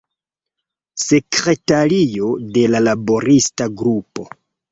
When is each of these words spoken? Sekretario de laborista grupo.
Sekretario 1.01 2.31
de 2.57 2.63
laborista 2.87 3.71
grupo. 3.83 4.27